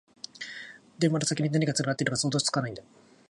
[0.97, 2.87] 電線の先に何がつながっているのか想像つかないんだよ